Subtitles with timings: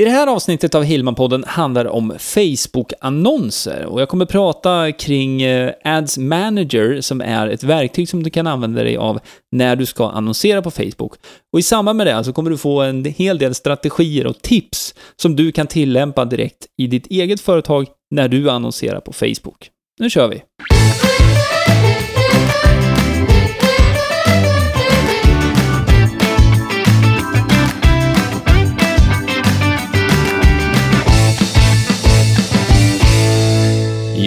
[0.00, 5.42] I det här avsnittet av Hillman-podden handlar det om Facebook-annonser och jag kommer prata kring
[5.42, 9.20] eh, Ads Manager som är ett verktyg som du kan använda dig av
[9.52, 11.12] när du ska annonsera på Facebook.
[11.52, 14.94] Och i samband med det så kommer du få en hel del strategier och tips
[15.16, 19.70] som du kan tillämpa direkt i ditt eget företag när du annonserar på Facebook.
[19.98, 20.42] Nu kör vi!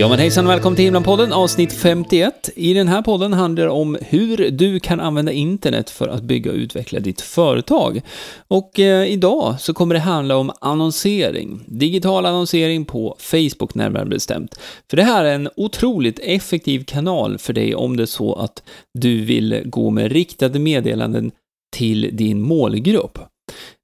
[0.03, 2.49] Ja men hejsan och välkommen till Himlen-podden avsnitt 51.
[2.55, 6.52] I den här podden handlar det om hur du kan använda internet för att bygga
[6.52, 8.02] och utveckla ditt företag.
[8.47, 11.63] Och eh, idag så kommer det handla om annonsering.
[11.67, 14.59] Digital annonsering på Facebook närmare bestämt.
[14.89, 18.63] För det här är en otroligt effektiv kanal för dig om det är så att
[18.94, 21.31] du vill gå med riktade meddelanden
[21.75, 23.20] till din målgrupp.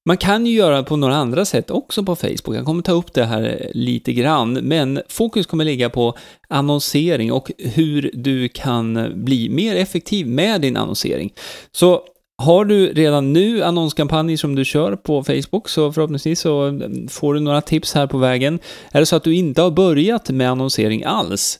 [0.10, 2.58] Man kan ju göra på några andra sätt också på Facebook.
[2.58, 7.52] Jag kommer ta upp det här lite grann, men fokus kommer ligga på annonsering och
[7.58, 11.34] hur du kan bli mer effektiv med din annonsering.
[11.72, 12.02] Så
[12.38, 17.40] har du redan nu annonskampanjer som du kör på Facebook så förhoppningsvis så får du
[17.40, 18.60] några tips här på vägen.
[18.92, 21.60] Är det så att du inte har börjat med annonsering alls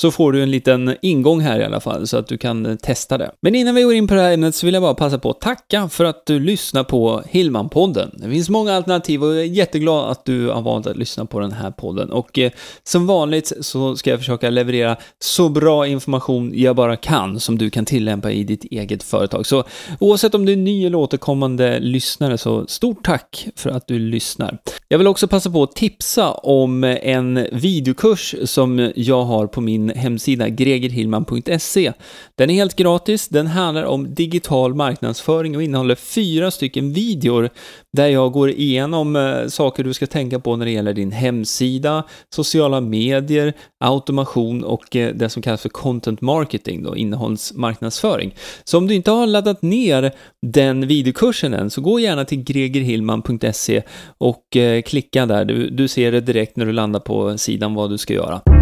[0.00, 2.76] så får du en liten ingång här i alla fall, så att du kan eh,
[2.76, 3.30] testa det.
[3.42, 5.30] Men innan vi går in på det här ämnet så vill jag bara passa på
[5.30, 8.10] att tacka för att du lyssnar på Hillman-podden.
[8.14, 11.40] Det finns många alternativ och jag är jätteglad att du har valt att lyssna på
[11.40, 12.10] den här podden.
[12.10, 12.50] Och eh,
[12.84, 17.70] som vanligt så ska jag försöka leverera så bra information jag bara kan som du
[17.70, 19.46] kan tillämpa i ditt eget företag.
[19.46, 19.64] Så
[19.98, 24.58] oavsett om du är ny eller återkommande lyssnare så stort tack för att du lyssnar.
[24.88, 29.89] Jag vill också passa på att tipsa om en videokurs som jag har på min
[29.90, 31.92] min hemsida gregerhillman.se.
[32.34, 37.50] Den är helt gratis, den handlar om digital marknadsföring och innehåller fyra stycken videor
[37.92, 42.04] där jag går igenom eh, saker du ska tänka på när det gäller din hemsida,
[42.34, 48.34] sociala medier, automation och eh, det som kallas för content marketing, då, innehållsmarknadsföring.
[48.64, 50.12] Så om du inte har laddat ner
[50.42, 53.82] den videokursen än, så gå gärna till gregerhillman.se
[54.18, 55.44] och eh, klicka där.
[55.44, 58.59] Du, du ser det direkt när du landar på sidan vad du ska göra.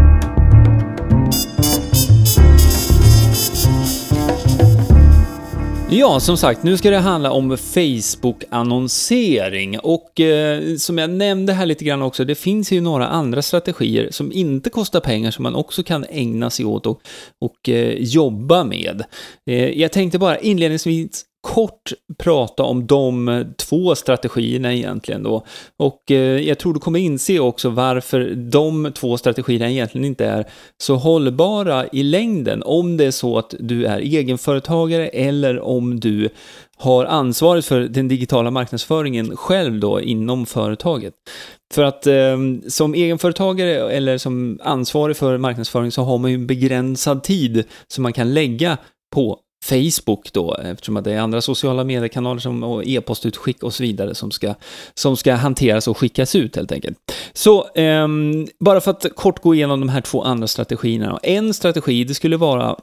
[5.91, 11.67] Ja, som sagt, nu ska det handla om Facebook-annonsering och eh, som jag nämnde här
[11.67, 15.55] lite grann också, det finns ju några andra strategier som inte kostar pengar som man
[15.55, 17.01] också kan ägna sig åt och,
[17.41, 19.05] och eh, jobba med.
[19.51, 25.45] Eh, jag tänkte bara inledningsvis kort prata om de eh, två strategierna egentligen då.
[25.77, 30.45] Och eh, jag tror du kommer inse också varför de två strategierna egentligen inte är
[30.83, 32.63] så hållbara i längden.
[32.63, 36.29] Om det är så att du är egenföretagare eller om du
[36.77, 41.15] har ansvaret för den digitala marknadsföringen själv då inom företaget.
[41.75, 42.37] För att eh,
[42.69, 48.03] som egenföretagare eller som ansvarig för marknadsföring så har man ju en begränsad tid som
[48.03, 48.77] man kan lägga
[49.15, 53.83] på Facebook då, eftersom att det är andra sociala mediekanaler som, och e-postutskick och så
[53.83, 54.55] vidare som ska,
[54.95, 56.99] som ska hanteras och skickas ut helt enkelt.
[57.33, 58.09] Så eh,
[58.61, 61.19] bara för att kort gå igenom de här två andra strategierna.
[61.23, 62.77] En strategi, det skulle vara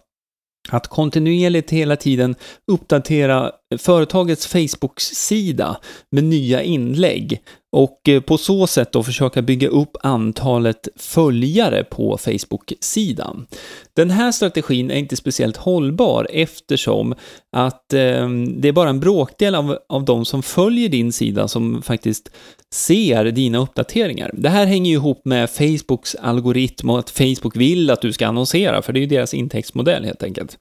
[0.70, 2.36] att kontinuerligt hela tiden
[2.72, 5.78] uppdatera företagets Facebook-sida
[6.12, 7.42] med nya inlägg
[7.76, 13.48] och eh, på så sätt då försöka bygga upp antalet följare på Facebook-sidan.
[13.96, 17.16] Den här strategin är inte speciellt hållbar eftersom
[17.52, 21.82] att eh, det är bara en bråkdel av, av de som följer din sida som
[21.82, 22.30] faktiskt
[22.74, 24.32] ser dina uppdateringar.
[24.34, 28.28] Det här hänger ju ihop med Facebooks algoritm och att Facebook vill att du ska
[28.28, 30.58] annonsera, för det är ju deras intäktsmodell helt enkelt.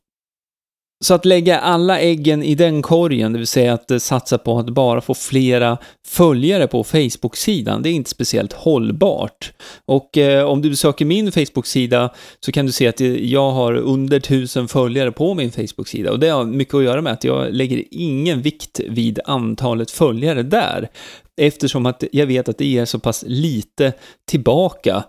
[1.04, 4.58] Så att lägga alla äggen i den korgen, det vill säga att eh, satsa på
[4.58, 9.52] att bara få flera följare på Facebook-sidan, det är inte speciellt hållbart.
[9.84, 13.74] Och eh, om du besöker min Facebook-sida så kan du se att eh, jag har
[13.74, 17.54] under tusen följare på min Facebook-sida och det har mycket att göra med att jag
[17.54, 20.88] lägger ingen vikt vid antalet följare där
[21.36, 23.92] eftersom att jag vet att det ger så pass lite
[24.28, 25.04] tillbaka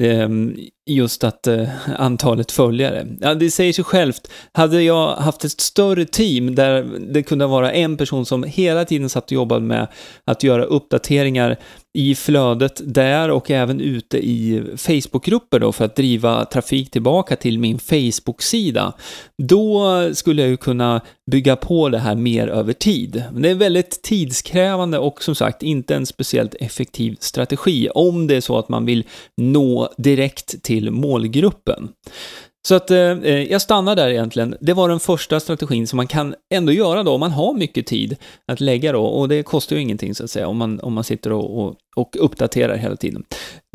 [0.00, 0.56] Ehm,
[0.86, 1.68] just att eh,
[1.98, 3.06] antalet följare.
[3.20, 4.30] Ja, det säger sig självt.
[4.52, 9.08] Hade jag haft ett större team där det kunde vara en person som hela tiden
[9.08, 9.88] satt och jobbade med
[10.24, 11.56] att göra uppdateringar
[11.98, 17.58] i flödet där och även ute i Facebookgrupper då för att driva trafik tillbaka till
[17.58, 18.92] min Facebook-sida.
[19.42, 21.00] Då skulle jag ju kunna
[21.30, 23.22] bygga på det här mer över tid.
[23.32, 28.36] Men det är väldigt tidskrävande och som sagt inte en speciellt effektiv strategi om det
[28.36, 29.04] är så att man vill
[29.36, 31.88] nå direkt till målgruppen.
[32.68, 34.56] Så att eh, eh, jag stannar där egentligen.
[34.60, 37.86] Det var den första strategin som man kan ändå göra då om man har mycket
[37.86, 38.16] tid
[38.46, 41.04] att lägga då och det kostar ju ingenting så att säga om man, om man
[41.04, 43.24] sitter och, och, och uppdaterar hela tiden.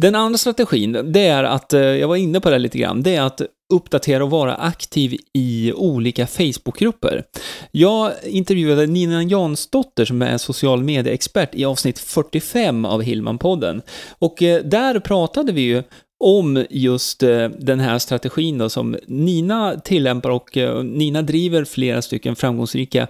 [0.01, 3.15] Den andra strategin, det är att, eh, jag var inne på det lite grann, det
[3.15, 3.41] är att
[3.73, 7.23] uppdatera och vara aktiv i olika Facebookgrupper.
[7.71, 13.81] Jag intervjuade Nina Jansdotter som är social medieexpert i avsnitt 45 av Hillman-podden.
[14.19, 15.83] Och eh, där pratade vi ju
[16.23, 22.01] om just eh, den här strategin då som Nina tillämpar och eh, Nina driver flera
[22.01, 23.07] stycken framgångsrika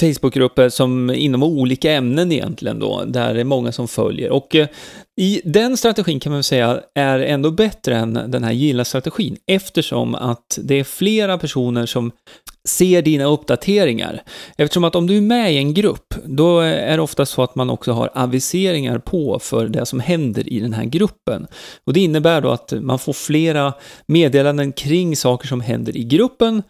[0.00, 4.30] Facebookgrupper som inom olika ämnen egentligen då, där det är många som följer.
[4.30, 4.68] Och eh,
[5.20, 10.14] i den strategin kan man väl säga är ändå bättre än den här gilla-strategin eftersom
[10.14, 12.12] att det är flera personer som
[12.68, 14.22] ser dina uppdateringar.
[14.56, 17.54] Eftersom att om du är med i en grupp, då är det ofta så att
[17.54, 21.46] man också har aviseringar på för det som händer i den här gruppen.
[21.84, 23.72] Och det innebär då att man får flera
[24.06, 26.62] meddelanden kring saker som händer i gruppen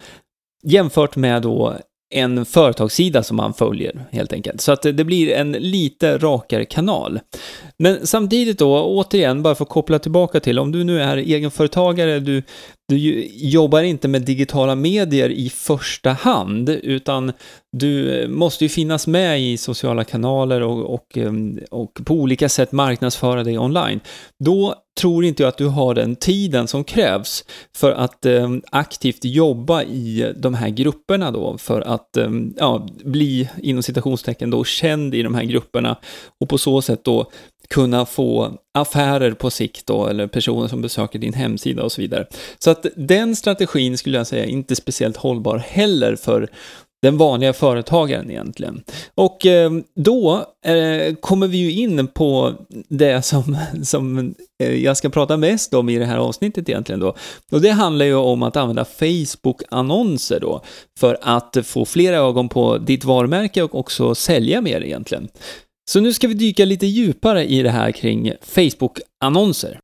[0.65, 1.79] jämfört med då
[2.11, 4.61] en företagssida som man följer helt enkelt.
[4.61, 7.21] Så att det blir en lite rakare kanal.
[7.79, 12.21] Men samtidigt då, återigen, bara för att koppla tillbaka till, om du nu är egenföretagare,
[12.21, 12.43] du,
[12.89, 17.33] du jobbar inte med digitala medier i första hand, utan
[17.79, 22.49] du eh, måste ju finnas med i sociala kanaler och, och, ehm, och på olika
[22.49, 24.01] sätt marknadsföra dig online.
[24.45, 27.45] Då tror inte jag att du har den tiden som krävs
[27.77, 33.51] för att eh, aktivt jobba i de här grupperna då, för att eh, ja, bli
[33.63, 35.97] inom citationstecken då känd i de här grupperna
[36.41, 37.31] och på så sätt då
[37.69, 42.27] kunna få affärer på sikt då, eller personer som besöker din hemsida och så vidare.
[42.59, 46.49] Så att den strategin skulle jag säga är inte speciellt hållbar heller för
[47.05, 48.83] den vanliga företagaren egentligen.
[49.15, 52.53] Och eh, då eh, kommer vi ju in på
[52.89, 57.15] det som, som eh, jag ska prata mest om i det här avsnittet egentligen då.
[57.53, 60.63] Och det handlar ju om att använda Facebook-annonser då
[61.01, 65.29] för att få flera ögon på ditt varumärke och också sälja mer egentligen.
[65.91, 69.79] Så nu ska vi dyka lite djupare i det här kring Facebook-annonser.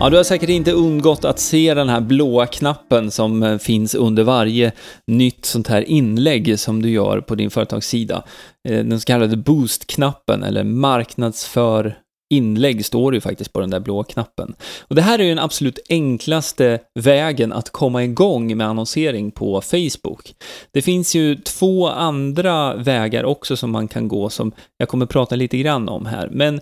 [0.00, 3.94] Ja, du har säkert inte undgått att se den här blåa knappen som eh, finns
[3.94, 4.72] under varje
[5.06, 8.24] nytt sånt här inlägg som du gör på din företagssida.
[8.68, 11.96] Eh, den så kallade boost-knappen eller marknadsför
[12.30, 14.54] inlägg står det ju faktiskt på den där blå knappen.
[14.80, 19.60] Och det här är ju den absolut enklaste vägen att komma igång med annonsering på
[19.60, 20.34] Facebook.
[20.72, 25.36] Det finns ju två andra vägar också som man kan gå som jag kommer prata
[25.36, 26.60] lite grann om här, men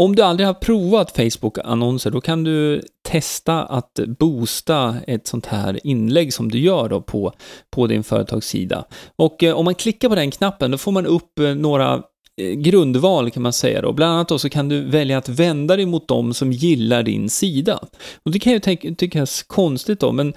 [0.00, 5.86] om du aldrig har provat Facebook-annonser, då kan du testa att boosta ett sånt här
[5.86, 7.32] inlägg som du gör då på,
[7.70, 8.84] på din företagssida.
[9.16, 12.02] Och eh, om man klickar på den knappen, då får man upp eh, några
[12.40, 13.92] eh, grundval kan man säga då.
[13.92, 17.30] Bland annat då så kan du välja att vända dig mot dem som gillar din
[17.30, 17.78] sida.
[18.24, 18.60] Och det kan ju
[18.94, 20.28] tyckas konstigt då, men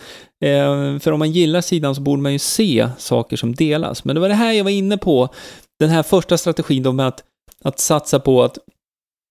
[0.42, 4.04] eh, för om man gillar sidan så borde man ju se saker som delas.
[4.04, 5.30] Men det var det här jag var inne på,
[5.80, 7.24] den här första strategin då med att,
[7.64, 8.58] att satsa på att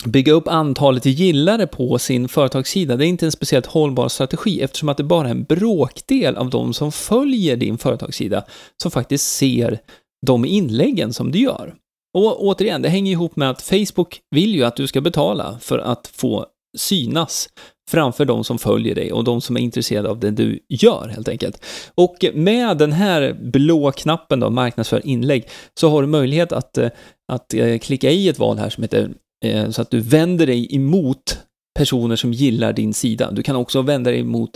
[0.05, 4.89] bygga upp antalet gillare på sin företagssida, det är inte en speciellt hållbar strategi eftersom
[4.89, 8.45] att det bara är en bråkdel av de som följer din företagssida
[8.83, 9.79] som faktiskt ser
[10.27, 11.75] de inläggen som du gör.
[12.15, 15.79] Och återigen, det hänger ihop med att Facebook vill ju att du ska betala för
[15.79, 16.47] att få
[16.79, 17.49] synas
[17.91, 21.29] framför de som följer dig och de som är intresserade av det du gör helt
[21.29, 21.65] enkelt.
[21.95, 26.89] Och med den här blå knappen då, marknadsför inlägg, så har du möjlighet att, eh,
[27.33, 29.11] att eh, klicka i ett val här som heter
[29.43, 31.39] Eh, så att du vänder dig emot
[31.75, 33.31] personer som gillar din sida.
[33.31, 34.51] Du kan också vända dig emot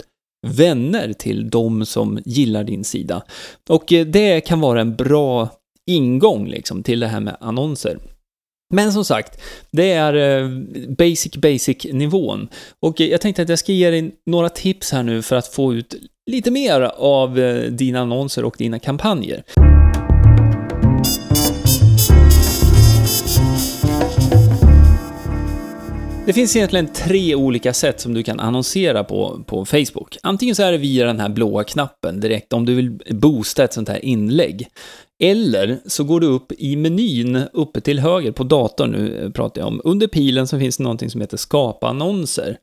[0.47, 3.23] vänner till de som gillar din sida.
[3.69, 5.49] Och eh, det kan vara en bra
[5.85, 7.97] ingång liksom till det här med annonser.
[8.73, 9.41] Men som sagt,
[9.71, 10.49] det är eh,
[10.97, 12.47] basic basic nivån.
[12.79, 15.47] Och eh, jag tänkte att jag ska ge dig några tips här nu för att
[15.47, 15.95] få ut
[16.31, 17.35] lite mer av
[17.71, 19.43] dina annonser och dina kampanjer.
[26.27, 30.17] Det finns egentligen tre olika sätt som du kan annonsera på, på Facebook.
[30.23, 33.73] Antingen så är det via den här blåa knappen direkt om du vill boosta ett
[33.73, 34.67] sånt här inlägg.
[35.23, 39.67] Eller så går du upp i menyn uppe till höger på datorn nu pratar jag
[39.67, 39.81] om.
[39.83, 42.57] Under pilen så finns det någonting som heter skapa annonser.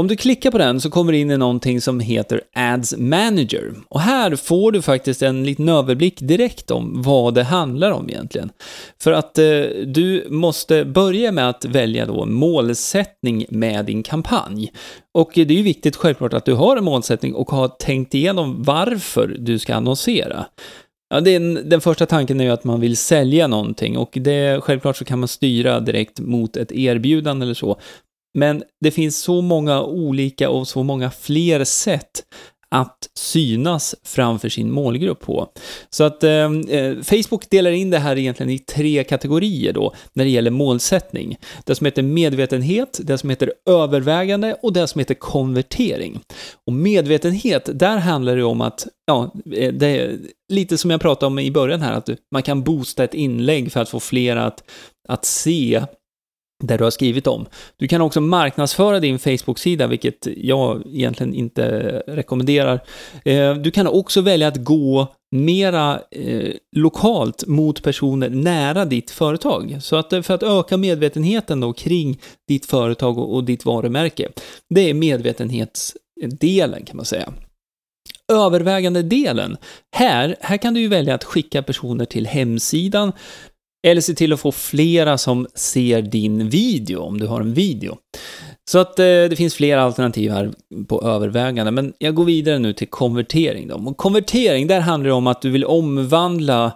[0.00, 3.74] Om du klickar på den så kommer du in i någonting som heter Ads Manager.
[3.88, 8.50] Och här får du faktiskt en liten överblick direkt om vad det handlar om egentligen.
[9.02, 9.44] För att eh,
[9.86, 14.72] du måste börja med att välja då målsättning med din kampanj.
[15.14, 18.62] Och det är ju viktigt självklart att du har en målsättning och har tänkt igenom
[18.62, 20.46] varför du ska annonsera.
[21.10, 24.96] Ja, den, den första tanken är ju att man vill sälja någonting och det, självklart
[24.96, 27.80] så kan man styra direkt mot ett erbjudande eller så.
[28.38, 32.22] Men det finns så många olika och så många fler sätt
[32.70, 35.48] att synas framför sin målgrupp på.
[35.90, 40.24] Så att ehm, eh, Facebook delar in det här egentligen i tre kategorier då, när
[40.24, 41.36] det gäller målsättning.
[41.64, 46.20] Det som heter medvetenhet, det som heter övervägande och det som heter konvertering.
[46.66, 50.18] Och medvetenhet, där handlar det om att, ja, eh, det är
[50.52, 53.80] lite som jag pratade om i början här, att man kan boosta ett inlägg för
[53.80, 54.64] att få fler att,
[55.08, 55.82] att se
[56.60, 57.46] där du har skrivit om.
[57.76, 61.68] Du kan också marknadsföra din Facebook-sida, vilket jag egentligen inte
[62.06, 62.80] rekommenderar.
[63.24, 69.78] Eh, du kan också välja att gå mera eh, lokalt mot personer nära ditt företag.
[69.80, 74.28] Så att eh, för att öka medvetenheten då kring ditt företag och, och ditt varumärke.
[74.74, 77.32] Det är medvetenhetsdelen kan man säga.
[78.32, 79.56] Övervägande delen,
[79.96, 83.12] här, här kan du ju välja att skicka personer till hemsidan
[83.86, 87.96] eller se till att få flera som ser din video, om du har en video.
[88.70, 90.52] Så att eh, det finns flera alternativ här
[90.88, 93.74] på övervägande, men jag går vidare nu till konvertering då.
[93.74, 96.72] Och konvertering, där handlar det om att du vill omvandla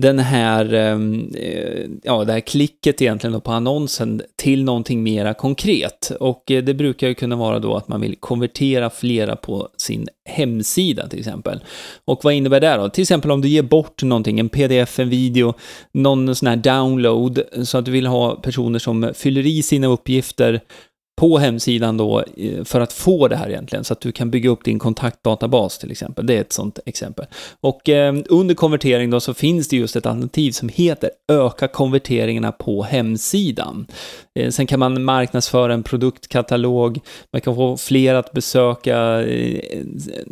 [0.00, 6.12] den här, ehm, eh, ja, det här klicket egentligen på annonsen till någonting mera konkret.
[6.20, 10.08] Och eh, det brukar ju kunna vara då att man vill konvertera flera på sin
[10.24, 11.60] hemsida till exempel.
[12.04, 12.88] Och vad innebär det då?
[12.88, 15.54] Till exempel om du ger bort någonting, en pdf, en video,
[15.92, 20.60] någon sån här download, så att du vill ha personer som fyller i sina uppgifter
[21.20, 24.50] på hemsidan då eh, för att få det här egentligen, så att du kan bygga
[24.50, 26.26] upp din kontaktdatabas till exempel.
[26.26, 27.26] Det är ett sånt exempel.
[27.60, 32.52] Och eh, under konvertering då så finns det just ett alternativ som heter öka konverteringarna
[32.52, 33.86] på hemsidan.
[34.38, 37.00] Eh, sen kan man marknadsföra en produktkatalog,
[37.32, 39.82] man kan få fler att besöka eh,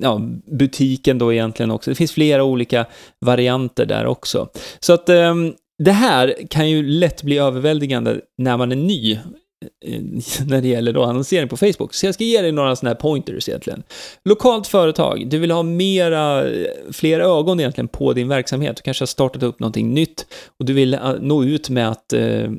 [0.00, 0.20] ja,
[0.58, 1.90] butiken då egentligen också.
[1.90, 2.86] Det finns flera olika
[3.20, 4.48] varianter där också.
[4.80, 5.34] Så att eh,
[5.78, 9.18] det här kan ju lätt bli överväldigande när man är ny
[9.64, 10.00] Eh, eh,
[10.46, 11.94] när det gäller då annonsering på Facebook.
[11.94, 13.82] Så jag ska ge dig några sådana här pointers egentligen.
[14.24, 18.76] Lokalt företag, du vill ha mera, eh, fler ögon egentligen på din verksamhet.
[18.76, 20.26] Du kanske har startat upp någonting nytt
[20.58, 22.12] och du vill nå ut med att,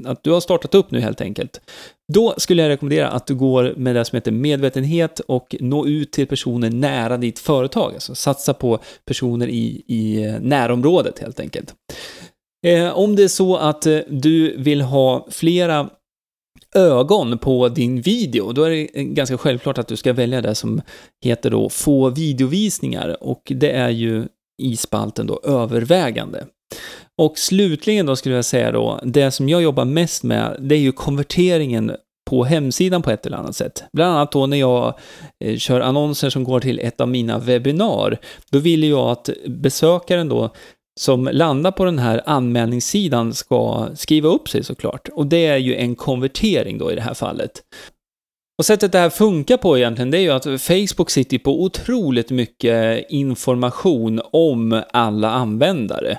[0.05, 1.61] att du har startat upp nu helt enkelt.
[2.13, 6.11] Då skulle jag rekommendera att du går med det som heter medvetenhet och nå ut
[6.11, 7.93] till personer nära ditt företag.
[7.93, 11.73] Alltså satsa på personer i, i närområdet helt enkelt.
[12.93, 15.89] Om det är så att du vill ha flera
[16.75, 20.81] ögon på din video, då är det ganska självklart att du ska välja det som
[21.25, 24.25] heter då få videovisningar och det är ju
[24.61, 26.45] i spalten då övervägande.
[27.17, 30.79] Och slutligen då skulle jag säga då, det som jag jobbar mest med, det är
[30.79, 31.91] ju konverteringen
[32.29, 33.83] på hemsidan på ett eller annat sätt.
[33.93, 34.99] Bland annat då när jag
[35.45, 38.17] eh, kör annonser som går till ett av mina webbinar,
[38.51, 40.53] då vill jag att besökaren då
[40.99, 45.09] som landar på den här anmälningssidan ska skriva upp sig såklart.
[45.13, 47.51] Och det är ju en konvertering då i det här fallet.
[48.57, 52.31] Och sättet det här funkar på egentligen, det är ju att Facebook sitter på otroligt
[52.31, 56.17] mycket information om alla användare.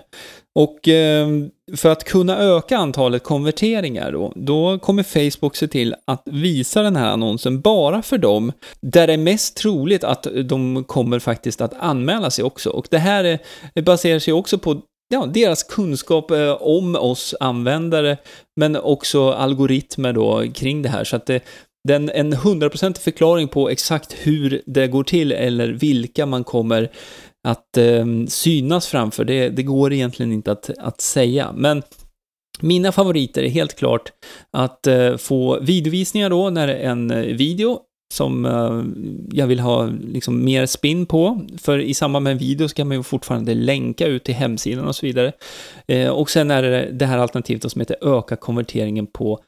[0.54, 1.28] Och eh,
[1.76, 6.96] för att kunna öka antalet konverteringar då, då kommer Facebook se till att visa den
[6.96, 11.74] här annonsen bara för dem där det är mest troligt att de kommer faktiskt att
[11.78, 12.70] anmäla sig också.
[12.70, 13.38] Och det här
[13.74, 18.16] eh, baserar sig också på ja, deras kunskap eh, om oss användare,
[18.56, 21.04] men också algoritmer då kring det här.
[21.04, 21.40] Så att det,
[21.88, 26.90] den, en hundraprocentig förklaring på exakt hur det går till eller vilka man kommer
[27.48, 31.52] att eh, synas framför, det, det går egentligen inte att, att säga.
[31.54, 31.82] Men
[32.60, 34.12] mina favoriter är helt klart
[34.50, 37.80] att eh, få videovisningar då när det är en eh, video
[38.14, 38.82] som eh,
[39.38, 41.46] jag vill ha liksom mer spin på.
[41.58, 44.96] För i samband med en video ska man ju fortfarande länka ut till hemsidan och
[44.96, 45.32] så vidare.
[45.88, 49.38] Eh, och sen är det det här alternativet som heter öka konverteringen på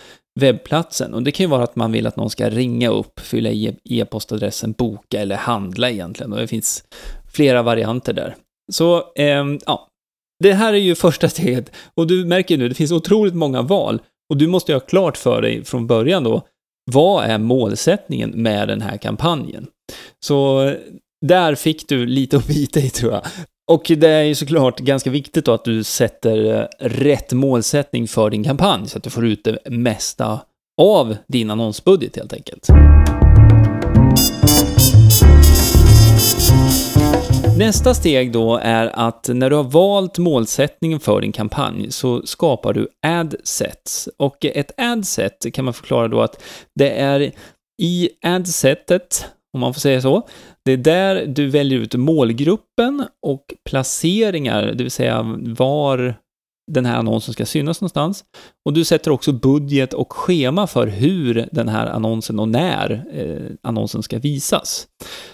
[0.40, 1.14] webbplatsen.
[1.14, 3.76] Och det kan ju vara att man vill att någon ska ringa upp, fylla i
[3.84, 6.32] e-postadressen, boka eller handla egentligen.
[6.32, 6.84] Och det finns
[7.32, 8.36] flera varianter där.
[8.72, 9.88] Så, eh, ja.
[10.42, 11.72] Det här är ju första steget.
[11.94, 14.02] Och du märker nu, det finns otroligt många val.
[14.30, 16.42] Och du måste ju ha klart för dig från början då
[16.90, 19.66] vad är målsättningen med den här kampanjen?
[20.24, 20.72] Så
[21.26, 23.22] där fick du lite att bita i tror jag.
[23.70, 28.30] Och det är ju såklart ganska viktigt då att du sätter eh, rätt målsättning för
[28.30, 30.40] din kampanj så att du får ut det mesta
[30.80, 32.68] av din annonsbudget helt enkelt.
[37.58, 42.72] Nästa steg då är att när du har valt målsättningen för din kampanj så skapar
[42.72, 44.08] du adsets.
[44.16, 46.42] Och ett adset kan man förklara då att
[46.74, 47.32] det är
[47.82, 50.28] i adsetet om man får säga så.
[50.64, 56.14] Det är där du väljer ut målgruppen och placeringar, det vill säga var
[56.70, 58.24] den här annonsen ska synas någonstans.
[58.64, 63.52] Och du sätter också budget och schema för hur den här annonsen och när eh,
[63.62, 64.86] annonsen ska visas.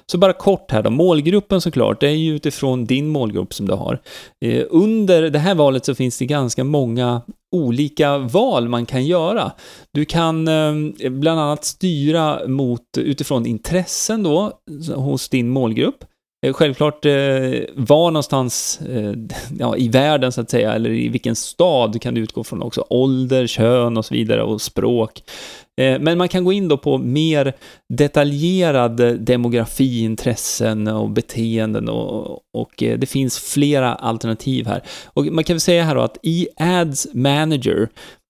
[0.07, 3.73] Så bara kort här då, målgruppen såklart, det är ju utifrån din målgrupp som du
[3.73, 4.01] har.
[4.45, 7.23] Eh, under det här valet så finns det ganska många
[7.57, 9.53] olika val man kan göra.
[9.93, 14.53] Du kan eh, bland annat styra mot utifrån intressen då
[14.95, 16.05] hos din målgrupp.
[16.47, 17.13] Eh, självklart eh,
[17.75, 19.13] var någonstans eh,
[19.59, 22.85] ja, i världen så att säga, eller i vilken stad kan du utgå från också.
[22.91, 25.23] Ålder, kön och så vidare och språk.
[25.79, 27.53] Eh, men man kan gå in då på mer
[27.89, 34.83] detaljerad eh, demografi, intressen och beteenden och, och eh, det finns flera alternativ här.
[35.07, 37.89] Och man kan väl säga här då att i Ads Manager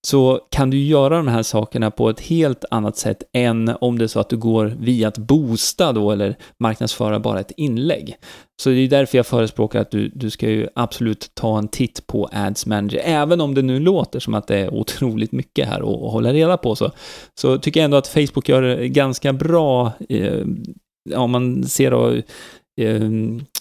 [0.08, 4.04] så kan du göra de här sakerna på ett helt annat sätt än om det
[4.04, 8.16] är så att du går via att boosta då eller marknadsföra bara ett inlägg.
[8.62, 12.06] Så det är därför jag förespråkar att du, du ska ju absolut ta en titt
[12.06, 15.78] på Ads Manager, även om det nu låter som att det är otroligt mycket här
[15.78, 16.90] att, hålla reda på så,
[17.34, 20.44] så tycker jag ändå att Facebook gör ganska bra, eh,
[21.16, 22.12] om man ser då
[22.80, 23.10] eh,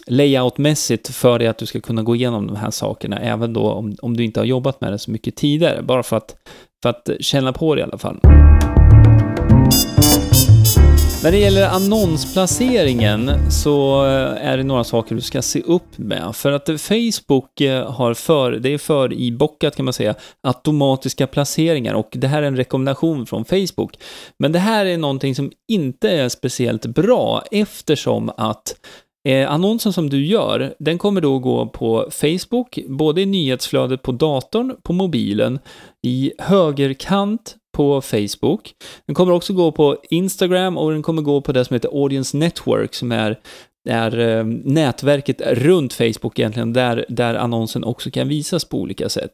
[0.08, 3.96] layoutmässigt för dig att du ska kunna gå igenom de här sakerna, även då om,
[4.02, 6.36] om du inte har jobbat med det så mycket tidigare, bara för att,
[6.84, 8.20] för att känna på det i alla fall.
[11.24, 16.36] När det gäller annonsplaceringen så eh, är det några saker du ska se upp med.
[16.36, 21.28] För att Facebook eh, har för, det är för i bockat kan man säga, automatiska
[21.28, 23.98] placeringar och det här är en rekommendation från Facebook.
[24.40, 28.76] Men det här är någonting som inte är speciellt bra eftersom att
[29.28, 34.12] Eh, annonsen som du gör, den kommer då gå på Facebook, både i nyhetsflödet på
[34.12, 35.60] datorn, på mobilen,
[36.04, 38.74] i högerkant på Facebook.
[39.06, 42.38] Den kommer också gå på Instagram och den kommer gå på det som heter Audience
[42.38, 43.40] Network som är
[43.90, 49.32] är ehm, nätverket runt Facebook egentligen, där, där annonsen också kan visas på olika sätt.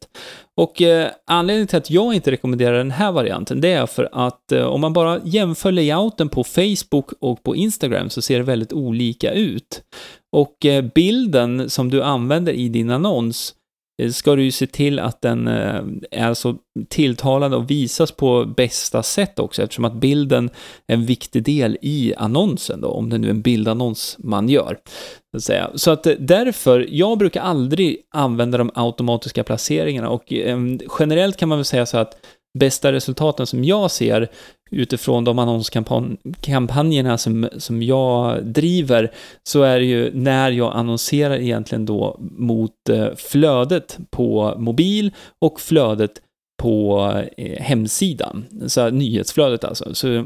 [0.57, 4.51] Och eh, anledningen till att jag inte rekommenderar den här varianten, det är för att
[4.51, 8.73] eh, om man bara jämför layouten på Facebook och på Instagram så ser det väldigt
[8.73, 9.81] olika ut.
[10.31, 13.53] Och eh, bilden som du använder i din annons
[14.01, 15.81] Eh, ska du ju se till att den eh,
[16.11, 16.55] är så
[16.89, 20.49] tilltalande och visas på bästa sätt också, eftersom att bilden
[20.87, 24.77] är en viktig del i annonsen då, om det nu är en bildannons man gör.
[25.31, 25.71] Så att, säga.
[25.75, 30.33] så att eh, därför, jag brukar aldrig använda de automatiska placeringarna och
[30.99, 32.17] generellt kan man väl säga så att
[32.59, 34.29] bästa resultaten som jag ser
[34.73, 39.11] utifrån de annonskampanjerna som, som jag driver,
[39.43, 45.61] så är det ju när jag annonserar egentligen då mot eh, flödet på mobil och
[45.61, 46.11] flödet
[46.61, 47.01] på
[47.37, 49.95] eh, hemsidan, så nyhetsflödet alltså.
[49.95, 50.25] Så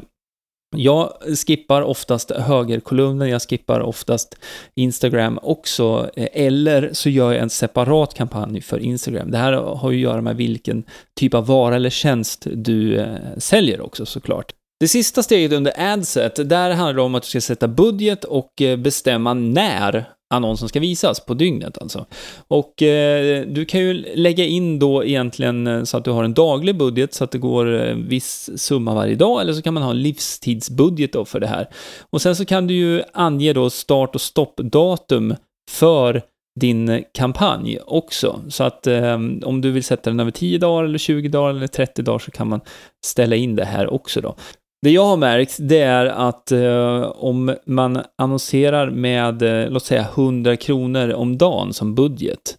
[0.76, 1.12] jag
[1.46, 4.36] skippar oftast högerkolumnen, jag skippar oftast
[4.74, 9.30] Instagram också, eh, eller så gör jag en separat kampanj för Instagram.
[9.30, 10.84] Det här har ju att göra med vilken
[11.20, 14.52] typ av vara eller tjänst du eh, säljer också såklart.
[14.80, 18.62] Det sista steget under adset, där handlar det om att du ska sätta budget och
[18.62, 22.06] eh, bestämma när annonsen ska visas på dygnet alltså.
[22.48, 26.34] Och eh, du kan ju lägga in då egentligen eh, så att du har en
[26.34, 29.82] daglig budget så att det går en viss summa varje dag eller så kan man
[29.82, 31.68] ha en livstidsbudget då för det här.
[32.10, 35.34] Och sen så kan du ju ange då start och stoppdatum
[35.70, 36.22] för
[36.60, 38.40] din eh, kampanj också.
[38.48, 41.66] Så att eh, om du vill sätta den över 10 dagar eller 20 dagar eller
[41.66, 42.60] 30 dagar så kan man
[43.06, 44.34] ställa in det här också då.
[44.82, 50.06] Det jag har märkt, det är att eh, om man annonserar med, eh, låt säga
[50.14, 52.58] 100 kronor om dagen som budget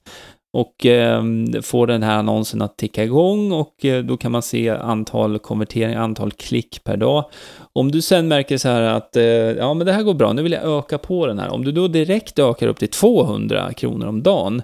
[0.54, 1.24] och eh,
[1.62, 6.02] får den här annonsen att ticka igång och eh, då kan man se antal konverteringar,
[6.02, 7.26] antal klick per dag.
[7.74, 10.42] Om du sen märker så här att eh, ja, men det här går bra, nu
[10.42, 11.50] vill jag öka på den här.
[11.50, 14.62] Om du då direkt ökar upp till 200 kronor om dagen,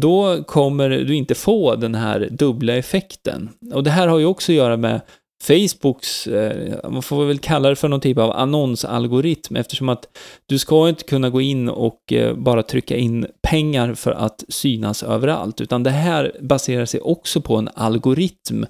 [0.00, 3.48] då kommer du inte få den här dubbla effekten.
[3.74, 5.00] Och det här har ju också att göra med
[5.42, 10.08] Facebooks, eh, man får väl kalla det för någon typ av annonsalgoritm eftersom att
[10.46, 15.02] du ska inte kunna gå in och eh, bara trycka in pengar för att synas
[15.02, 18.64] överallt, utan det här baserar sig också på en algoritm.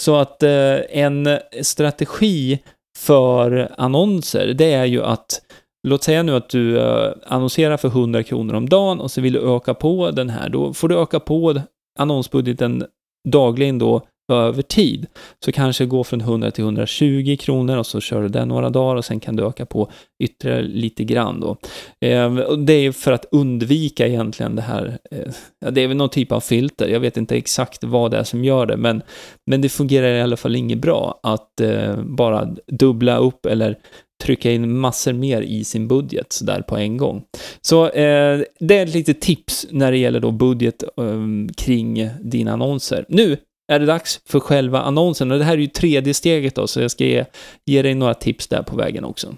[0.00, 2.58] Så att eh, en strategi
[2.98, 5.42] för annonser, det är ju att
[5.88, 6.82] Låt säga nu att du
[7.26, 10.48] annonserar för 100 kronor om dagen och så vill du öka på den här.
[10.48, 11.60] Då får du öka på
[11.98, 12.84] annonsbudgeten
[13.28, 15.06] dagligen då över tid.
[15.44, 18.96] Så kanske gå från 100 till 120 kronor och så kör du den några dagar
[18.96, 19.90] och sen kan du öka på
[20.22, 21.56] ytterligare lite grann då.
[22.00, 26.32] Ehm, det är för att undvika egentligen det här, eh, det är väl någon typ
[26.32, 29.02] av filter, jag vet inte exakt vad det är som gör det, men,
[29.46, 33.78] men det fungerar i alla fall inget bra att eh, bara dubbla upp eller
[34.22, 37.22] trycka in massor mer i sin budget sådär på en gång.
[37.60, 41.24] Så eh, det är ett litet tips när det gäller då budget eh,
[41.56, 43.04] kring dina annonser.
[43.08, 43.36] Nu
[43.68, 46.80] är det dags för själva annonsen och det här är ju tredje steget då, så
[46.80, 47.24] jag ska ge,
[47.64, 49.34] ge dig några tips där på vägen också.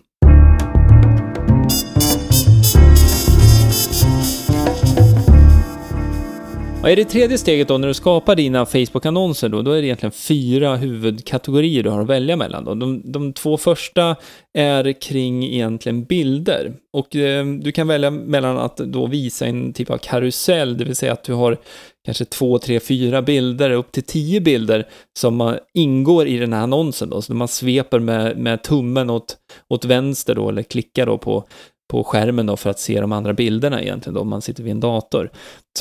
[6.82, 9.86] Och är det tredje steget då, när du skapar dina Facebook-annonser då, då är det
[9.86, 12.64] egentligen fyra huvudkategorier du har att välja mellan.
[12.64, 12.74] Då.
[12.74, 14.16] De, de två första
[14.58, 16.72] är kring egentligen bilder.
[16.92, 20.96] Och eh, du kan välja mellan att då visa en typ av karusell, det vill
[20.96, 21.56] säga att du har
[22.04, 24.88] kanske två, tre, fyra bilder, upp till tio bilder
[25.18, 27.22] som ingår i den här annonsen då.
[27.22, 29.36] Så man sveper med, med tummen åt,
[29.68, 31.44] åt vänster då, eller klickar då på
[31.90, 34.70] på skärmen då för att se de andra bilderna egentligen då, om man sitter vid
[34.70, 35.30] en dator.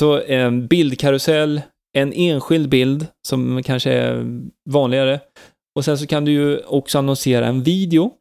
[0.00, 1.60] Så en bildkarusell,
[1.98, 4.24] en enskild bild som kanske är
[4.70, 5.20] vanligare.
[5.76, 8.12] Och sen så kan du ju också annonsera en video.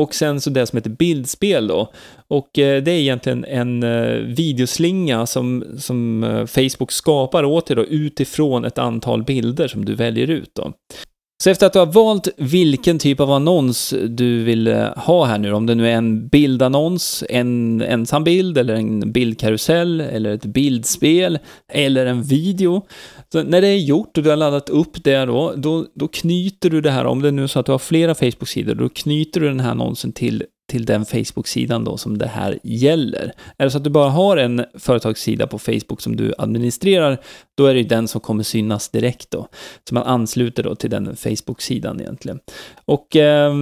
[0.00, 1.92] Och sen så det som heter bildspel då.
[2.28, 7.84] Och eh, det är egentligen en eh, videoslinga som, som Facebook skapar åt dig då
[7.84, 10.72] utifrån ett antal bilder som du väljer ut då.
[11.42, 15.38] Så efter att du har valt vilken typ av annons du vill eh, ha här
[15.38, 20.44] nu, om det nu är en bildannons, en ensam bild eller en bildkarusell eller ett
[20.44, 21.38] bildspel
[21.72, 22.82] eller en video.
[23.32, 26.70] Så när det är gjort och du har laddat upp det då, då, då knyter
[26.70, 29.40] du det här, om det nu är så att du har flera Facebook-sidor, då knyter
[29.40, 33.32] du den här annonsen till till den Facebook-sidan då som det här gäller.
[33.56, 37.18] Är det så att du bara har en företagssida på Facebook som du administrerar,
[37.56, 39.48] då är det ju den som kommer synas direkt då.
[39.88, 42.38] Så man ansluter då till den Facebook-sidan egentligen.
[42.84, 43.54] Och eh,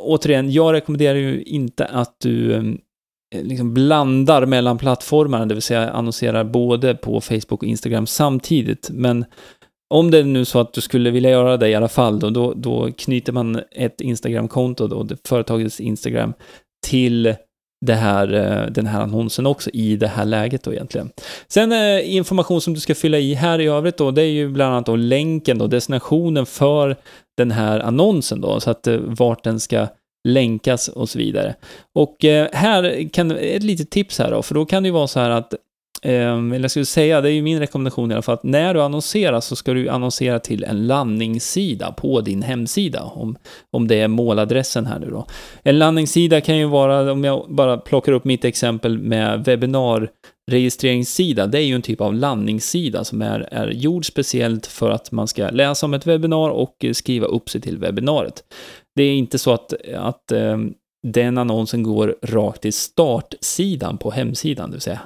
[0.00, 5.90] återigen, jag rekommenderar ju inte att du eh, liksom blandar mellan plattformarna, det vill säga
[5.90, 9.24] annonserar både på Facebook och Instagram samtidigt, men
[9.94, 12.30] om det är nu så att du skulle vilja göra det i alla fall, då,
[12.30, 16.32] då, då knyter man ett Instagram-konto, då, företagets Instagram,
[16.86, 17.34] till
[17.86, 21.10] det här, eh, den här annonsen också i det här läget då egentligen.
[21.48, 24.48] Sen eh, information som du ska fylla i här i övrigt då, det är ju
[24.48, 26.96] bland annat då länken då, destinationen för
[27.36, 29.86] den här annonsen då, så att eh, vart den ska
[30.28, 31.54] länkas och så vidare.
[31.94, 32.16] Och
[32.52, 35.30] här kan, ett litet tips här då, för då kan det ju vara så här
[35.30, 35.54] att
[36.02, 38.74] Ehm, eller jag skulle säga, det är ju min rekommendation i alla fall, att när
[38.74, 43.36] du annonserar så ska du annonsera till en landningssida på din hemsida, om,
[43.70, 45.26] om det är måladressen här nu då.
[45.62, 51.58] En landningssida kan ju vara, om jag bara plockar upp mitt exempel med webbinarregistreringssida, det
[51.58, 55.50] är ju en typ av landningssida som är, är gjord speciellt för att man ska
[55.50, 58.44] läsa om ett webbinar och skriva upp sig till webbinariet.
[58.96, 60.74] Det är inte så att, att ehm,
[61.06, 65.00] den annonsen går rakt till startsidan på hemsidan, det vill säga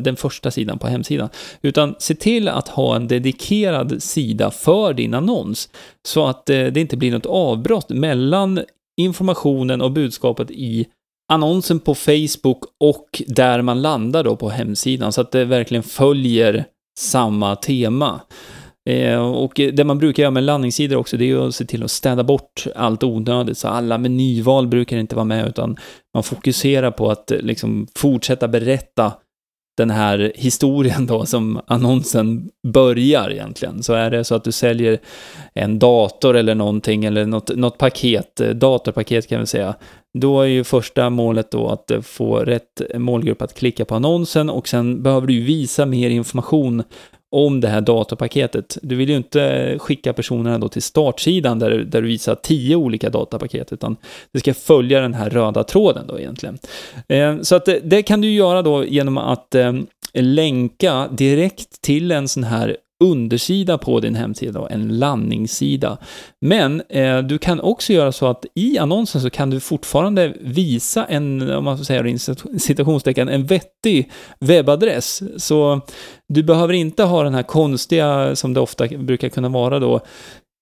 [0.00, 1.28] den första sidan på hemsidan,
[1.62, 5.68] utan se till att ha en dedikerad sida för din annons,
[6.08, 8.60] så att eh, det inte blir något avbrott mellan
[9.00, 10.86] informationen och budskapet i
[11.32, 16.64] annonsen på Facebook och där man landar då på hemsidan, så att det verkligen följer
[16.98, 18.20] samma tema.
[18.88, 21.90] Eh, och det man brukar göra med landningssidor också, det är att se till att
[21.90, 25.76] städa bort allt onödigt, så alla menyval brukar inte vara med, utan
[26.14, 29.12] man fokuserar på att eh, liksom fortsätta berätta
[29.78, 33.82] den här historien då som annonsen börjar egentligen.
[33.82, 34.98] Så är det så att du säljer
[35.54, 39.74] en dator eller någonting eller något, något paket, eh, datorpaket kan vi säga,
[40.18, 44.50] då är ju första målet då att eh, få rätt målgrupp att klicka på annonsen
[44.50, 46.82] och sen behöver du visa mer information
[47.30, 48.78] om det här datapaketet.
[48.82, 53.10] Du vill ju inte skicka personerna då till startsidan där, där du visar tio olika
[53.10, 53.96] datapaket, utan
[54.32, 56.58] det ska följa den här röda tråden då egentligen.
[57.08, 59.72] Eh, så att det, det, kan du göra då genom att eh,
[60.14, 65.98] länka direkt till en sån här undersida på din hemsida, en landningssida.
[66.40, 71.04] Men eh, du kan också göra så att i annonsen så kan du fortfarande visa
[71.04, 72.18] en, om man får säga det
[72.58, 75.22] citationstecken, en vettig webbadress.
[75.36, 75.80] Så
[76.28, 80.00] du behöver inte ha den här konstiga, som det ofta brukar kunna vara då,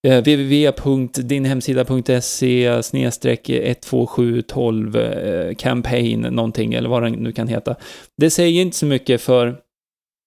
[0.07, 7.77] eh, www.dinhemsida.se snedstreck 12712 eh, campaign någonting eller vad den nu kan heta.
[8.17, 9.57] Det säger inte så mycket för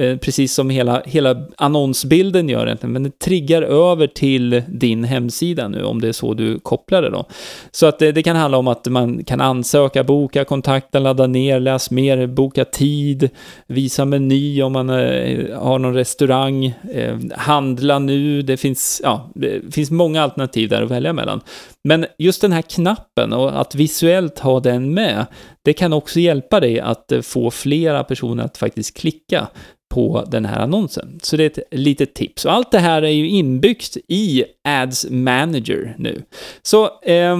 [0.00, 5.68] Eh, precis som hela, hela annonsbilden gör egentligen, men det triggar över till din hemsida
[5.68, 7.26] nu, om det är så du kopplar det då.
[7.70, 11.60] Så att det, det kan handla om att man kan ansöka, boka, kontakta, ladda ner,
[11.60, 13.30] läs mer, boka tid,
[13.66, 19.74] visa meny om man eh, har någon restaurang, eh, handla nu, det finns, ja, det
[19.74, 21.40] finns många alternativ där att välja mellan.
[21.88, 25.26] Men just den här knappen och att visuellt ha den med,
[25.64, 29.48] det kan också hjälpa dig att eh, få flera personer att faktiskt klicka
[29.94, 31.20] på den här annonsen.
[31.22, 32.44] Så det är ett litet tips.
[32.44, 36.22] Och allt det här är ju inbyggt i Ads Manager nu.
[36.62, 37.36] Så eh,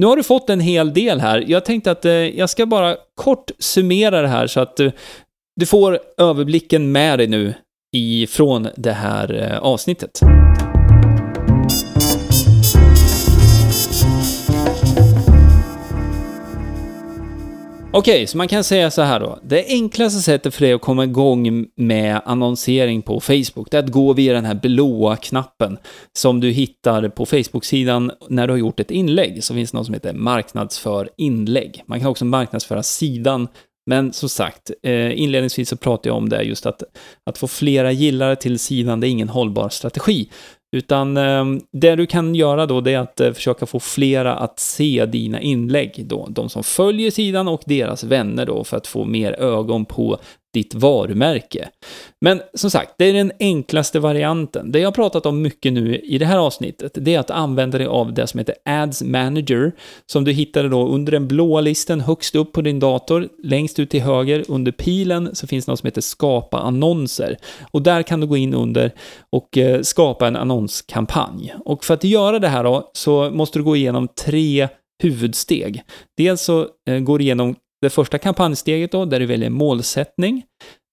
[0.00, 1.44] nu har du fått en hel del här.
[1.46, 4.92] Jag tänkte att eh, jag ska bara kort summera det här så att eh,
[5.56, 7.54] du får överblicken med dig nu
[7.96, 10.20] ifrån det här eh, avsnittet.
[17.92, 19.38] Okej, okay, så man kan säga så här då.
[19.42, 23.90] Det enklaste sättet för dig att komma igång med annonsering på Facebook, det är att
[23.90, 25.78] gå via den här blåa knappen
[26.18, 29.44] som du hittar på Facebook-sidan när du har gjort ett inlägg.
[29.44, 31.82] Så finns det något som heter marknadsför inlägg.
[31.86, 33.48] Man kan också marknadsföra sidan
[33.86, 36.82] men som sagt, eh, inledningsvis så pratade jag om det just att,
[37.26, 40.30] att få flera gillare till sidan, det är ingen hållbar strategi.
[40.72, 44.58] Utan eh, det du kan göra då, det är att eh, försöka få flera att
[44.58, 46.26] se dina inlägg då.
[46.30, 50.18] De som följer sidan och deras vänner då, för att få mer ögon på
[50.54, 51.68] ditt varumärke.
[52.20, 54.72] Men som sagt, det är den enklaste varianten.
[54.72, 57.78] Det jag har pratat om mycket nu i det här avsnittet, det är att använda
[57.78, 59.72] dig av det som heter Ads Manager,
[60.06, 63.28] som du hittade då under den blåa listen högst upp på din dator.
[63.42, 67.36] Längst ut till höger under pilen så finns något som heter Skapa annonser.
[67.70, 68.92] Och där kan du gå in under
[69.32, 71.54] och eh, skapa en annonskampanj.
[71.64, 74.68] Och för att göra det här då, så måste du gå igenom tre
[75.02, 75.82] huvudsteg.
[76.16, 80.44] Dels så eh, går du igenom det första kampanjsteget då, där du väljer målsättning.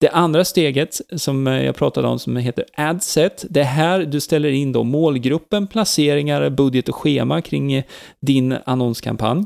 [0.01, 4.19] Det andra steget som eh, jag pratade om som heter Adset, det är här du
[4.19, 7.83] ställer in då målgruppen, placeringar, budget och schema kring eh,
[8.21, 9.45] din annonskampanj.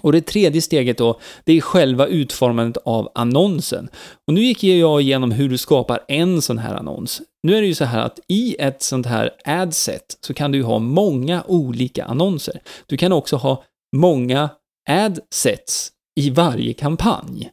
[0.00, 3.88] Och det tredje steget då, det är själva utformandet av annonsen.
[4.26, 7.22] Och nu gick jag igenom hur du skapar en sån här annons.
[7.42, 10.58] Nu är det ju så här att i ett sånt här adset så kan du
[10.58, 12.60] ju ha många olika annonser.
[12.86, 13.64] Du kan också ha
[13.96, 14.48] många
[14.90, 17.50] adsets i varje kampanj.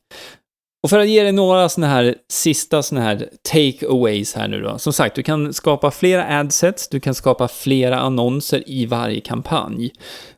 [0.84, 4.78] Och för att ge dig några sådana här sista sådana här take-aways här nu då.
[4.78, 9.92] Som sagt, du kan skapa flera adsets, du kan skapa flera annonser i varje kampanj.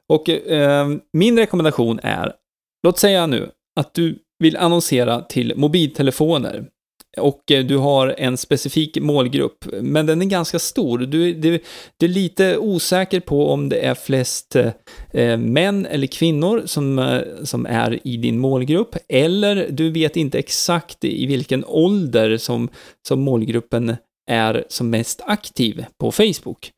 [0.09, 2.33] Och eh, min rekommendation är,
[2.83, 6.65] låt säga nu att du vill annonsera till mobiltelefoner
[7.17, 10.97] och eh, du har en specifik målgrupp, men den är ganska stor.
[10.97, 11.59] Du, du,
[11.97, 14.71] du är lite osäker på om det är flest eh,
[15.11, 20.39] eh män eller kvinnor som, eh, som är i din målgrupp, eller du vet inte
[20.39, 22.69] exakt i vilken ålder som,
[23.07, 23.95] som målgruppen
[24.31, 26.71] är som mest aktiv på Facebook.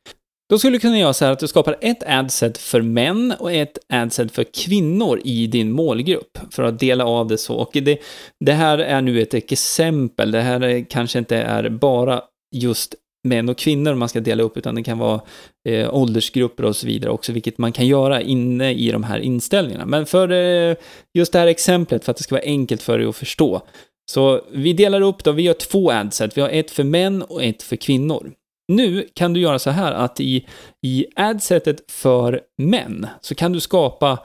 [0.48, 3.52] Då skulle du kunna göra så här att du skapar ett adset för män och
[3.52, 7.54] ett adset för kvinnor i din målgrupp för att dela av det så.
[7.54, 7.98] Och det,
[8.44, 10.30] det här är nu ett exempel.
[10.30, 12.22] Det här är, kanske inte är bara
[12.54, 15.20] just män och kvinnor man ska dela upp, utan det kan vara
[15.68, 19.86] eh, åldersgrupper och så vidare också, vilket man kan göra inne i de här inställningarna.
[19.86, 20.76] Men för eh,
[21.14, 23.62] just det här exemplet, för att det ska vara enkelt för dig att förstå,
[24.10, 27.44] så vi delar upp då, vi gör två adset, vi har ett för män och
[27.44, 28.32] ett för kvinnor.
[28.68, 30.46] Nu kan du göra så här att i,
[30.86, 34.18] i adsetet för män så kan du skapa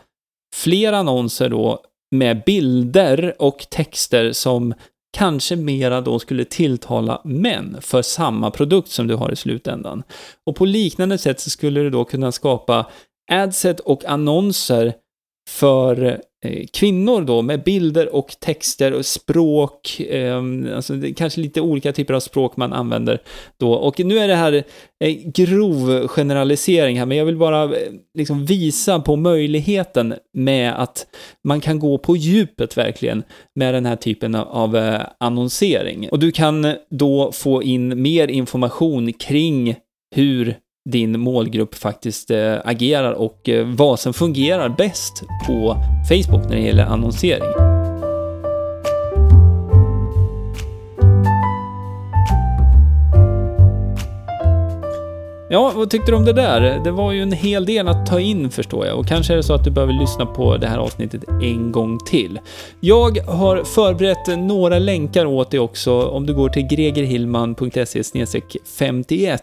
[0.56, 1.80] fler annonser då
[2.16, 4.74] med bilder och texter som
[5.18, 10.04] kanske mera då skulle tilltala män för samma produkt som du har i slutändan.
[10.46, 12.90] Och på liknande sätt så skulle du då kunna skapa
[13.32, 14.94] adset och annonser
[15.52, 21.42] för eh, kvinnor då med bilder och texter och språk, ehm, alltså det är kanske
[21.42, 23.22] lite olika typer av språk man använder
[23.60, 23.74] då.
[23.74, 24.64] Och nu är det här
[25.04, 27.70] eh, grov generalisering här, men jag vill bara eh,
[28.18, 31.08] liksom visa på möjligheten med att
[31.48, 33.24] man kan gå på djupet verkligen
[33.56, 36.10] med den här typen av annonsering.
[36.10, 39.76] Och du kan då få in mer information kring
[40.16, 40.56] hur
[40.90, 45.78] din målgrupp faktiskt eh, agerar och eh, vad som fungerar bäst på
[46.10, 47.71] Facebook när det gäller annonsering.
[55.54, 56.80] Ja, vad tyckte du om det där?
[56.84, 59.44] Det var ju en hel del att ta in förstår jag och kanske är det
[59.44, 62.40] så att du behöver lyssna på det här avsnittet en gång till.
[62.80, 68.02] Jag har förberett några länkar åt dig också om du går till gregerhillman.se
[68.78, 69.42] 51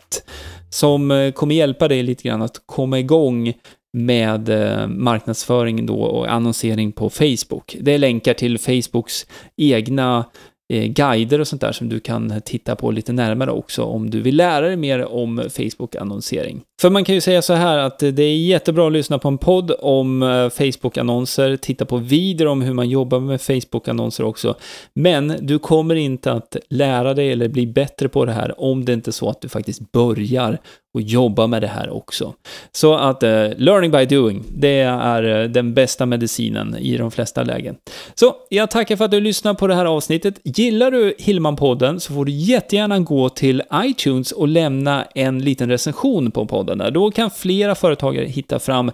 [0.71, 3.53] som eh, kommer hjälpa dig lite grann att komma igång
[3.93, 7.77] med eh, marknadsföring då och annonsering på Facebook.
[7.81, 10.25] Det är länkar till Facebooks egna
[10.69, 14.21] Eh, guider och sånt där som du kan titta på lite närmare också om du
[14.21, 16.63] vill lära dig mer om Facebook-annonsering.
[16.81, 19.39] För man kan ju säga så här att det är jättebra att lyssna på en
[19.39, 24.57] podd om eh, Facebook-annonser, titta på videor om hur man jobbar med Facebook-annonser också.
[24.95, 28.93] Men du kommer inte att lära dig eller bli bättre på det här om det
[28.93, 30.59] inte är så att du faktiskt börjar
[30.95, 32.35] och jobba med det här också.
[32.73, 37.43] Så att uh, learning by doing, det är uh, den bästa medicinen i de flesta
[37.43, 37.77] lägen.
[38.15, 40.41] Så jag tackar för att du lyssnar på det här avsnittet.
[40.45, 46.31] Gillar du Hillman-podden så får du jättegärna gå till iTunes och lämna en liten recension
[46.31, 46.68] på podden.
[46.75, 46.91] Där.
[46.91, 48.91] Då kan flera företagare hitta fram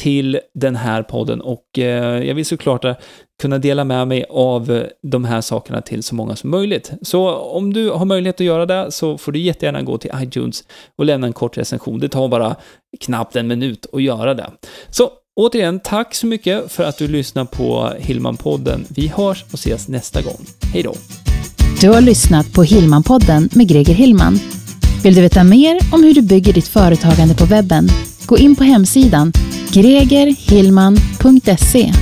[0.00, 2.84] till den här podden och eh, jag vill såklart
[3.42, 6.92] kunna dela med mig av de här sakerna till så många som möjligt.
[7.02, 10.64] Så om du har möjlighet att göra det så får du jättegärna gå till iTunes
[10.98, 12.00] och lämna en kort recension.
[12.00, 12.56] Det tar bara
[13.00, 14.50] knappt en minut att göra det.
[14.90, 18.84] Så återigen, tack så mycket för att du lyssnar på Hillman-podden.
[18.88, 20.46] Vi hörs och ses nästa gång.
[20.72, 20.94] Hej då!
[21.80, 24.63] Du har lyssnat på Hillman-podden med Greger Hillman.
[25.04, 27.88] Vill du veta mer om hur du bygger ditt företagande på webben?
[28.26, 29.32] Gå in på hemsidan
[29.72, 31.92] gregerhillman.se